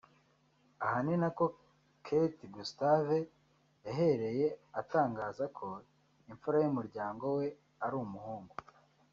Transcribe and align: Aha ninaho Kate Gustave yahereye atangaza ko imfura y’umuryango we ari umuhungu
Aha 0.83 0.97
ninaho 1.05 1.45
Kate 2.05 2.43
Gustave 2.55 3.17
yahereye 3.85 4.47
atangaza 4.81 5.43
ko 5.57 5.67
imfura 6.31 6.57
y’umuryango 6.63 7.25
we 7.37 7.47
ari 7.85 7.95
umuhungu 8.05 8.53